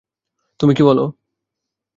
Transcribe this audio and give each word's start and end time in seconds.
তুমি 0.59 0.73
কি 0.73 0.83
বলো? 0.83 1.03